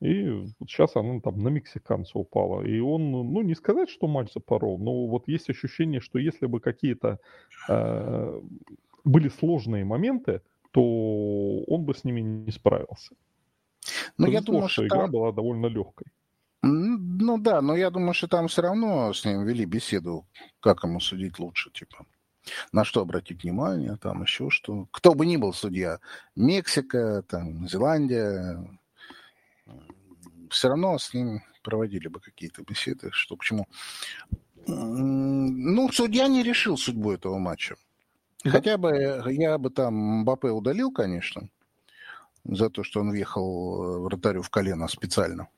И 0.00 0.28
вот 0.28 0.68
сейчас 0.68 0.96
она 0.96 1.20
там 1.20 1.38
на 1.38 1.48
мексиканца 1.48 2.18
упала. 2.18 2.62
И 2.64 2.80
он, 2.80 3.10
ну, 3.10 3.42
не 3.42 3.54
сказать, 3.54 3.88
что 3.88 4.08
матч 4.08 4.32
запорол, 4.34 4.78
но 4.78 5.06
вот 5.06 5.28
есть 5.28 5.48
ощущение, 5.48 6.00
что 6.00 6.18
если 6.18 6.46
бы 6.46 6.60
какие-то 6.60 7.18
э, 7.68 8.40
были 9.04 9.28
сложные 9.28 9.84
моменты, 9.84 10.40
то 10.72 10.82
он 11.66 11.84
бы 11.84 11.94
с 11.94 12.04
ними 12.04 12.20
не 12.20 12.50
справился. 12.50 13.14
Но 14.18 14.26
ну, 14.26 14.32
я 14.32 14.40
думаю, 14.40 14.68
что 14.68 14.86
игра 14.86 15.02
там... 15.02 15.10
была 15.10 15.32
довольно 15.32 15.66
легкой. 15.66 16.06
Ну 17.04 17.36
да, 17.38 17.60
но 17.62 17.74
я 17.74 17.90
думаю, 17.90 18.14
что 18.14 18.28
там 18.28 18.46
все 18.46 18.62
равно 18.62 19.12
с 19.12 19.24
ним 19.24 19.44
вели 19.44 19.64
беседу, 19.64 20.24
как 20.60 20.84
ему 20.84 21.00
судить 21.00 21.40
лучше, 21.40 21.70
типа. 21.70 22.06
На 22.70 22.84
что 22.84 23.00
обратить 23.00 23.42
внимание, 23.42 23.96
там 23.96 24.22
еще 24.22 24.50
что. 24.50 24.86
Кто 24.92 25.14
бы 25.14 25.26
ни 25.26 25.36
был 25.36 25.52
судья, 25.52 25.98
Мексика, 26.36 27.22
там, 27.22 27.68
Зеландия, 27.68 28.64
все 30.48 30.68
равно 30.68 30.96
с 30.96 31.12
ним 31.12 31.42
проводили 31.64 32.06
бы 32.06 32.20
какие-то 32.20 32.62
беседы, 32.62 33.10
что 33.10 33.36
к 33.36 33.42
чему. 33.42 33.66
Ну, 34.66 35.90
судья 35.90 36.28
не 36.28 36.44
решил 36.44 36.76
судьбу 36.76 37.12
этого 37.12 37.38
матча. 37.38 37.74
Хотя 38.44 38.76
бы 38.76 39.24
я 39.26 39.58
бы 39.58 39.70
там 39.70 39.94
Мбаппе 40.20 40.48
удалил, 40.50 40.92
конечно, 40.92 41.48
за 42.44 42.70
то, 42.70 42.84
что 42.84 43.00
он 43.00 43.10
въехал 43.10 44.02
вратарю 44.02 44.42
в 44.42 44.50
колено 44.50 44.86
специально. 44.86 45.48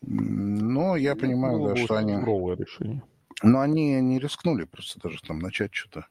Но 0.00 0.96
я 0.96 1.14
ну, 1.14 1.20
понимаю, 1.20 1.68
да, 1.68 1.76
что 1.76 1.96
они... 1.96 2.14
решение. 2.14 3.02
Но 3.42 3.60
они 3.60 4.00
не 4.00 4.18
рискнули 4.18 4.64
просто 4.64 5.00
даже 5.00 5.20
там 5.20 5.38
начать 5.38 5.74
что-то 5.74 6.06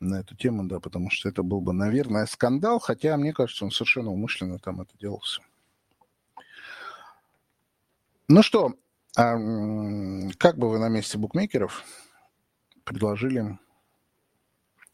на 0.00 0.20
эту 0.20 0.36
тему, 0.36 0.64
да, 0.64 0.80
потому 0.80 1.10
что 1.10 1.28
это 1.28 1.42
был 1.42 1.60
бы, 1.60 1.72
наверное, 1.72 2.26
скандал, 2.26 2.78
хотя, 2.78 3.16
мне 3.16 3.32
кажется, 3.32 3.64
он 3.64 3.70
совершенно 3.70 4.10
умышленно 4.10 4.58
там 4.58 4.80
это 4.80 4.96
делался. 4.98 5.42
Ну 8.28 8.42
что, 8.42 8.74
а, 9.16 9.34
как 10.38 10.58
бы 10.58 10.70
вы 10.70 10.78
на 10.78 10.88
месте 10.88 11.18
букмекеров 11.18 11.84
предложили 12.84 13.58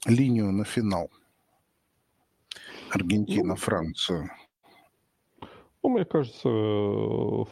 линию 0.06 0.52
на 0.52 0.64
финал? 0.64 1.10
Аргентина, 2.90 3.54
Франция. 3.56 4.36
Ну, 5.82 5.90
мне 5.90 6.04
кажется, 6.04 6.48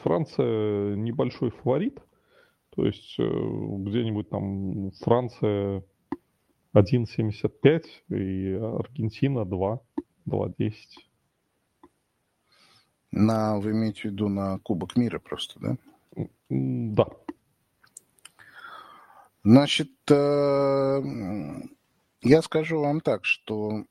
Франция 0.03 0.97
небольшой 0.97 1.51
фаворит. 1.51 1.99
То 2.71 2.85
есть 2.85 3.17
э, 3.19 3.23
где-нибудь 3.25 4.29
там 4.29 4.93
Франция 5.01 5.83
1,75 6.75 7.85
и 8.11 8.53
Аргентина 8.53 9.45
2, 9.45 9.81
2,10. 10.29 10.73
На, 13.11 13.59
вы 13.59 13.73
имеете 13.73 14.03
в 14.03 14.05
виду 14.05 14.29
на 14.29 14.59
Кубок 14.59 14.97
мира 14.97 15.19
просто, 15.19 15.59
да? 15.61 15.77
Да. 16.51 17.07
Значит, 19.43 19.91
э, 20.11 21.03
я 22.23 22.43
скажу 22.43 22.81
вам 22.81 23.01
так, 23.01 23.25
что 23.25 23.85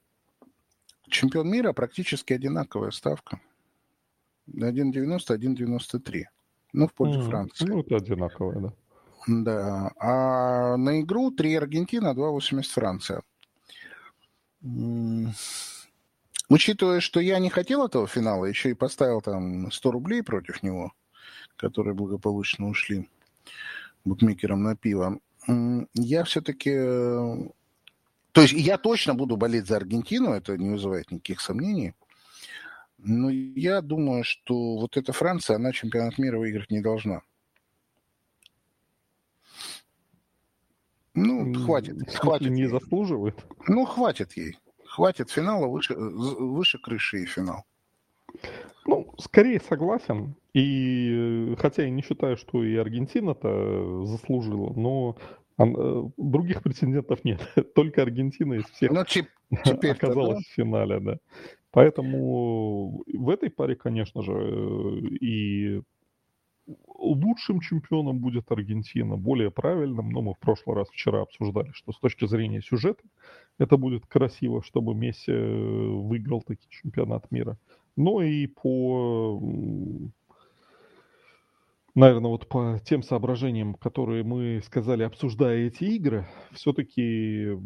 чемпион 1.09 1.49
мира 1.49 1.73
практически 1.73 2.33
одинаковая 2.33 2.91
ставка. 2.91 3.41
1,90, 4.65 5.37
1,93. 5.37 6.23
Ну, 6.73 6.87
в 6.87 6.93
пользу 6.93 7.19
mm, 7.19 7.23
Франции. 7.23 7.65
Ну, 7.65 7.79
это 7.79 7.95
одинаковое, 7.95 8.59
да. 8.59 8.73
Да. 9.27 9.91
А 9.99 10.77
на 10.77 11.01
игру 11.01 11.31
3 11.31 11.55
Аргентина, 11.55 12.13
2,80 12.13 12.63
Франция. 12.63 13.23
Учитывая, 16.49 17.01
что 17.01 17.19
я 17.19 17.39
не 17.39 17.49
хотел 17.49 17.85
этого 17.85 18.07
финала, 18.07 18.45
еще 18.45 18.69
и 18.69 18.73
поставил 18.73 19.21
там 19.21 19.71
100 19.71 19.91
рублей 19.91 20.23
против 20.23 20.63
него, 20.63 20.93
которые 21.57 21.93
благополучно 21.93 22.67
ушли 22.69 23.09
букмекерам 24.05 24.63
на 24.63 24.75
пиво, 24.75 25.19
я 25.93 26.23
все-таки... 26.23 26.71
То 28.31 28.41
есть 28.41 28.53
я 28.53 28.77
точно 28.77 29.15
буду 29.15 29.35
болеть 29.35 29.67
за 29.67 29.77
Аргентину, 29.77 30.31
это 30.31 30.57
не 30.57 30.69
вызывает 30.69 31.11
никаких 31.11 31.41
сомнений. 31.41 31.95
Ну, 32.97 33.29
я 33.29 33.81
думаю, 33.81 34.23
что 34.23 34.77
вот 34.77 34.97
эта 34.97 35.13
Франция, 35.13 35.57
она 35.57 35.71
чемпионат 35.71 36.17
мира 36.17 36.39
выиграть 36.39 36.71
не 36.71 36.81
должна. 36.81 37.21
Ну, 41.13 41.53
хватит. 41.65 42.11
хватит 42.13 42.51
не 42.51 42.61
ей. 42.63 42.67
заслуживает? 42.67 43.43
Ну, 43.67 43.85
хватит 43.85 44.33
ей. 44.33 44.57
Хватит 44.85 45.29
финала, 45.31 45.67
выше, 45.67 45.95
выше 45.95 46.77
крыши 46.79 47.23
и 47.23 47.25
финал. 47.25 47.65
Ну, 48.85 49.13
скорее 49.17 49.59
согласен. 49.59 50.35
И 50.53 51.55
хотя 51.59 51.83
я 51.83 51.89
не 51.89 52.01
считаю, 52.03 52.37
что 52.37 52.63
и 52.63 52.75
Аргентина-то 52.75 54.05
заслужила, 54.05 54.73
но 54.73 55.17
А, 55.57 55.65
других 56.17 56.61
претендентов 56.61 57.23
нет. 57.23 57.41
Только 57.75 58.03
Аргентина 58.03 58.55
из 58.55 58.65
всех 58.65 58.91
ну, 58.91 59.03
теперь 59.05 59.91
оказалась 59.91 60.37
да? 60.37 60.43
в 60.43 60.53
финале, 60.53 60.99
да. 60.99 61.17
Поэтому 61.71 63.03
в 63.07 63.29
этой 63.29 63.49
паре, 63.49 63.75
конечно 63.75 64.21
же, 64.21 64.99
и 65.19 65.81
лучшим 66.87 67.59
чемпионом 67.59 68.19
будет 68.19 68.51
Аргентина, 68.51 69.17
более 69.17 69.51
правильным, 69.51 70.09
но 70.09 70.21
мы 70.21 70.33
в 70.33 70.39
прошлый 70.39 70.75
раз 70.75 70.89
вчера 70.89 71.21
обсуждали, 71.21 71.71
что 71.73 71.91
с 71.91 71.99
точки 71.99 72.25
зрения 72.27 72.61
сюжета 72.61 73.03
это 73.57 73.77
будет 73.77 74.05
красиво, 74.05 74.61
чтобы 74.63 74.93
Месси 74.93 75.31
выиграл 75.31 76.41
таки 76.41 76.65
чемпионат 76.69 77.31
мира. 77.31 77.57
Но 77.95 78.21
и 78.21 78.47
по 78.47 79.41
наверное, 81.97 82.29
вот 82.29 82.47
по 82.47 82.79
тем 82.85 83.03
соображениям, 83.03 83.73
которые 83.73 84.23
мы 84.23 84.61
сказали, 84.65 85.03
обсуждая 85.03 85.67
эти 85.67 85.83
игры, 85.83 86.27
все-таки 86.53 87.47
э, 87.47 87.57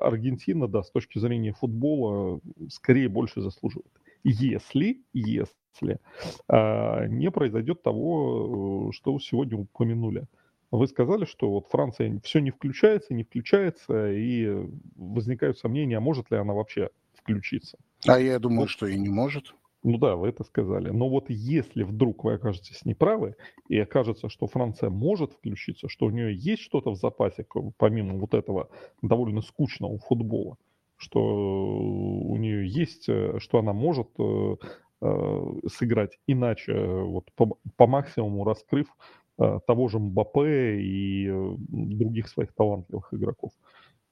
Аргентина, 0.00 0.66
да, 0.66 0.82
с 0.82 0.90
точки 0.90 1.18
зрения 1.18 1.52
футбола, 1.52 2.40
скорее 2.70 3.08
больше 3.08 3.40
заслуживает. 3.40 3.92
Если, 4.24 5.02
если 5.12 6.00
а, 6.48 7.06
не 7.06 7.30
произойдет 7.30 7.82
того, 7.82 8.90
что 8.92 9.12
вы 9.12 9.20
сегодня 9.20 9.58
упомянули. 9.58 10.26
Вы 10.72 10.88
сказали, 10.88 11.24
что 11.26 11.50
вот 11.50 11.68
Франция 11.68 12.18
все 12.24 12.40
не 12.40 12.50
включается, 12.50 13.14
не 13.14 13.22
включается, 13.22 14.10
и 14.10 14.66
возникают 14.96 15.58
сомнения, 15.58 16.00
может 16.00 16.30
ли 16.30 16.38
она 16.38 16.54
вообще 16.54 16.90
включиться. 17.14 17.78
А 18.06 18.18
я 18.18 18.38
думаю, 18.38 18.62
вот. 18.62 18.70
что 18.70 18.86
и 18.86 18.98
не 18.98 19.08
может. 19.08 19.54
Ну 19.88 19.98
да, 19.98 20.16
вы 20.16 20.30
это 20.30 20.42
сказали. 20.42 20.90
Но 20.90 21.08
вот 21.08 21.26
если 21.30 21.84
вдруг 21.84 22.24
вы 22.24 22.32
окажетесь 22.34 22.84
неправы, 22.84 23.36
и 23.68 23.78
окажется, 23.78 24.28
что 24.28 24.48
Франция 24.48 24.90
может 24.90 25.32
включиться, 25.32 25.88
что 25.88 26.06
у 26.06 26.10
нее 26.10 26.34
есть 26.34 26.62
что-то 26.62 26.90
в 26.90 26.96
запасе, 26.96 27.46
помимо 27.76 28.18
вот 28.18 28.34
этого 28.34 28.68
довольно 29.00 29.42
скучного 29.42 29.98
футбола, 30.00 30.56
что 30.96 31.20
у 31.20 32.36
нее 32.36 32.66
есть, 32.66 33.08
э, 33.08 33.38
что 33.38 33.60
она 33.60 33.72
может 33.72 34.08
э, 34.18 34.56
э, 35.02 35.52
сыграть 35.68 36.18
иначе, 36.26 36.74
вот 36.74 37.30
по, 37.36 37.56
по 37.76 37.86
максимуму 37.86 38.42
раскрыв 38.44 38.88
того 39.66 39.88
же 39.88 39.98
Мбаппе 39.98 40.80
и 40.80 41.30
других 41.68 42.26
своих 42.28 42.54
талантливых 42.54 43.12
игроков. 43.12 43.52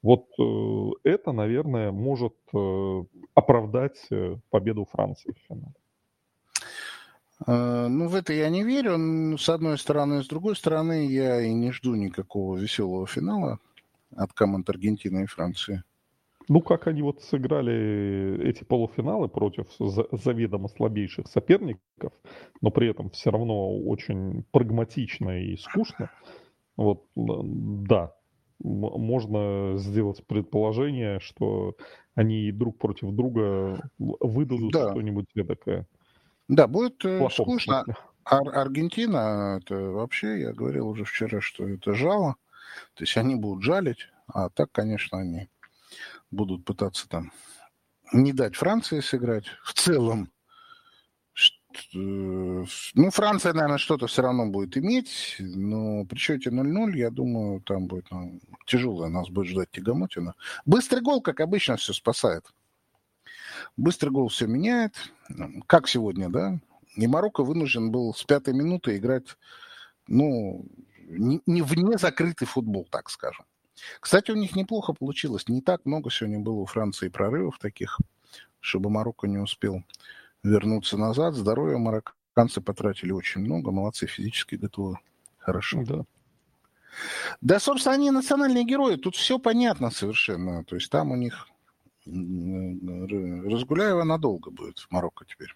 Вот 0.05 0.27
э, 0.39 1.09
это, 1.09 1.33
наверное, 1.33 1.91
может 1.91 2.35
э, 2.53 3.05
оправдать 3.33 3.97
э, 4.11 4.37
победу 4.51 4.85
Франции 4.85 5.33
в 5.33 5.39
финале. 5.49 5.75
Ну, 7.47 8.09
в 8.09 8.15
это 8.15 8.33
я 8.33 8.49
не 8.49 8.63
верю. 8.63 9.37
С 9.37 9.49
одной 9.49 9.77
стороны, 9.77 10.23
с 10.23 10.29
другой 10.29 10.57
стороны, 10.57 11.07
я 11.07 11.41
и 11.41 11.53
не 11.53 11.73
жду 11.73 11.95
никакого 11.95 12.57
веселого 12.57 13.07
финала 13.07 13.59
от 14.15 14.33
команд 14.35 14.71
Аргентины 14.71 15.25
и 15.25 15.27
Франции. 15.27 15.83
Ну, 16.49 16.61
как 16.61 16.87
они 16.87 17.03
вот 17.03 17.23
сыграли 17.23 18.41
эти 18.49 18.63
полуфиналы 18.63 19.29
против 19.29 19.67
заведомо 19.79 20.69
слабейших 20.69 21.27
соперников, 21.27 22.13
но 22.61 22.71
при 22.71 22.91
этом 22.91 23.11
все 23.11 23.31
равно 23.31 23.79
очень 23.79 24.45
прагматично 24.53 25.41
и 25.43 25.57
скучно. 25.57 26.11
Вот, 26.77 27.05
да, 27.17 28.15
можно 28.63 29.75
сделать 29.77 30.25
предположение, 30.27 31.21
что 31.21 31.77
они 32.15 32.53
друг 32.53 32.79
против 32.79 33.11
друга 33.13 33.91
выдадут 33.99 34.73
да. 34.73 34.91
что-нибудь 34.91 35.27
такое. 35.47 35.87
Да, 36.49 36.67
будет 36.67 37.05
э, 37.05 37.27
скучно. 37.31 37.85
Ар- 38.25 38.57
Аргентина, 38.57 39.59
это 39.61 39.77
вообще, 39.77 40.41
я 40.41 40.53
говорил 40.53 40.89
уже 40.89 41.05
вчера, 41.05 41.41
что 41.41 41.69
это 41.69 41.95
жало. 41.95 42.37
То 42.95 43.05
есть 43.05 43.17
они 43.17 43.35
будут 43.35 43.63
жалить, 43.63 44.09
а 44.27 44.49
так, 44.49 44.73
конечно, 44.73 45.19
они 45.19 45.49
будут 46.31 46.65
пытаться 46.65 47.09
там 47.09 47.33
не 48.13 48.33
дать 48.33 48.57
Франции 48.57 49.01
сыграть. 49.01 49.47
В 49.63 49.75
целом, 49.75 50.31
ну, 51.93 53.11
Франция, 53.11 53.53
наверное, 53.53 53.79
что-то 53.79 54.07
все 54.07 54.23
равно 54.23 54.47
будет 54.47 54.77
иметь, 54.77 55.37
но 55.39 56.05
при 56.05 56.19
счете 56.19 56.51
0-0, 56.51 56.97
я 56.97 57.11
думаю, 57.11 57.61
там 57.61 57.87
будет 57.87 58.11
ну, 58.11 58.41
тяжелое, 58.67 59.09
нас 59.09 59.29
будет 59.29 59.49
ждать 59.49 59.71
тягомотина. 59.71 60.35
Быстрый 60.67 61.01
гол, 61.01 61.21
как 61.21 61.41
обычно, 61.41 61.77
все 61.77 61.93
спасает. 61.93 62.47
Быстрый 63.77 64.11
гол 64.11 64.29
все 64.29 64.47
меняет, 64.47 64.95
как 65.67 65.89
сегодня, 65.89 66.29
да? 66.29 66.59
И 66.97 67.07
Марокко 67.07 67.43
вынужден 67.43 67.91
был 67.91 68.15
с 68.15 68.23
пятой 68.25 68.55
минуты 68.55 68.97
играть, 68.97 69.37
ну, 70.07 70.65
не, 71.09 71.41
не 71.47 71.63
вне 71.63 71.99
закрытый 71.99 72.47
футбол, 72.47 72.87
так 72.91 73.11
скажем. 73.11 73.45
Кстати, 74.01 74.31
у 74.31 74.37
них 74.37 74.55
неплохо 74.55 74.93
получилось. 74.93 75.49
Не 75.49 75.61
так 75.61 75.85
много 75.85 76.11
сегодня 76.11 76.39
было 76.39 76.61
у 76.61 76.67
Франции 76.67 77.09
прорывов 77.09 77.59
таких, 77.59 77.99
чтобы 78.61 78.91
Марокко 78.91 79.27
не 79.27 79.39
успел 79.39 79.83
вернуться 80.45 80.97
назад. 80.97 81.35
Здоровья 81.35 81.79
марокканцы 81.79 82.61
потратили 82.61 83.11
очень 83.11 83.41
много. 83.41 83.73
Молодцы, 83.73 84.07
физически 84.07 84.55
готовы. 84.55 84.99
Хорошо. 85.39 85.83
Да. 85.85 86.05
Да, 87.41 87.59
собственно, 87.59 87.97
они 87.97 88.11
национальные 88.13 88.65
герои. 88.65 88.95
Тут 88.95 89.17
все 89.17 89.41
понятно 89.41 89.91
совершенно. 89.91 90.65
То 90.65 90.77
есть 90.77 90.91
там 90.91 91.11
у 91.11 91.17
них 91.17 91.49
Разгуляева 92.07 94.05
надолго 94.05 94.51
будет 94.51 94.79
в 94.79 94.91
Марокко 94.91 95.25
теперь. 95.25 95.55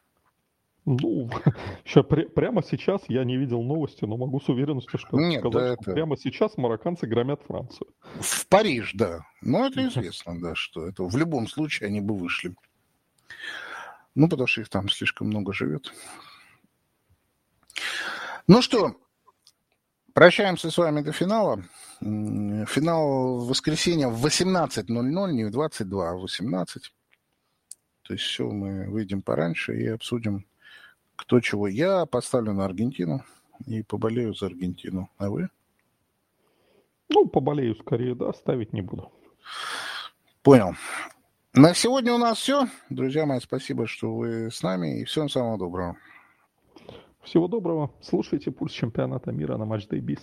Ну, 0.86 1.28
еще 1.84 2.02
при, 2.02 2.24
прямо 2.24 2.62
сейчас 2.62 3.02
я 3.08 3.24
не 3.24 3.36
видел 3.36 3.62
новости, 3.62 4.06
но 4.06 4.16
могу 4.16 4.40
с 4.40 4.48
уверенностью 4.48 4.98
что 4.98 5.18
Нет, 5.18 5.40
сказать, 5.40 5.52
да, 5.52 5.74
что 5.74 5.82
это... 5.82 5.92
прямо 5.92 6.16
сейчас 6.16 6.56
марокканцы 6.56 7.06
громят 7.06 7.42
Францию. 7.46 7.88
В 8.20 8.46
Париж, 8.48 8.92
да. 8.94 9.26
Но 9.42 9.66
это 9.66 9.86
известно, 9.86 10.40
да, 10.40 10.54
что 10.54 10.88
это 10.88 11.04
в 11.04 11.14
любом 11.18 11.46
случае 11.46 11.88
они 11.88 12.00
бы 12.00 12.16
вышли. 12.16 12.54
Ну, 14.18 14.28
потому 14.28 14.48
что 14.48 14.62
их 14.62 14.68
там 14.68 14.88
слишком 14.88 15.28
много 15.28 15.52
живет. 15.52 15.92
Ну 18.48 18.62
что, 18.62 18.96
прощаемся 20.12 20.72
с 20.72 20.76
вами 20.76 21.02
до 21.02 21.12
финала. 21.12 21.62
Финал 22.00 23.38
в 23.38 23.46
воскресенье 23.46 24.08
в 24.08 24.26
18.00, 24.26 25.30
не 25.30 25.44
в 25.44 25.52
22, 25.52 26.10
а 26.10 26.14
в 26.14 26.22
18. 26.22 26.92
То 28.02 28.12
есть 28.12 28.24
все, 28.24 28.50
мы 28.50 28.90
выйдем 28.90 29.22
пораньше 29.22 29.80
и 29.80 29.86
обсудим, 29.86 30.48
кто 31.14 31.38
чего. 31.38 31.68
Я 31.68 32.04
поставлю 32.04 32.52
на 32.54 32.64
Аргентину 32.64 33.24
и 33.66 33.84
поболею 33.84 34.34
за 34.34 34.46
Аргентину. 34.46 35.10
А 35.18 35.30
вы? 35.30 35.48
Ну, 37.08 37.28
поболею 37.28 37.76
скорее, 37.76 38.16
да, 38.16 38.32
ставить 38.32 38.72
не 38.72 38.82
буду. 38.82 39.12
Понял. 40.42 40.74
На 41.58 41.74
сегодня 41.74 42.14
у 42.14 42.18
нас 42.18 42.38
все. 42.38 42.68
Друзья 42.88 43.26
мои, 43.26 43.40
спасибо, 43.40 43.88
что 43.88 44.14
вы 44.14 44.48
с 44.48 44.62
нами. 44.62 45.00
И 45.00 45.04
всем 45.04 45.28
самого 45.28 45.58
доброго. 45.58 45.96
Всего 47.24 47.48
доброго. 47.48 47.90
Слушайте 48.00 48.52
пульс 48.52 48.70
чемпионата 48.70 49.32
мира 49.32 49.56
на 49.56 49.64
Матч 49.64 49.88
Day. 49.88 50.20